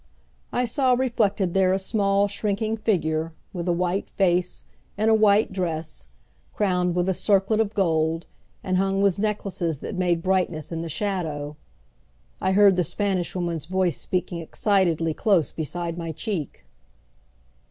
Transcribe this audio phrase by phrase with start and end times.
[0.51, 4.65] I saw reflected there a small, shrinking figure, with a white face,
[4.97, 6.07] in a white dress,
[6.55, 8.25] crowned with a circlet of gold,
[8.63, 11.55] and hung with necklaces that made brightness in the shadow.
[12.41, 16.65] I heard the Spanish Woman's voice speaking excitedly close beside my cheek.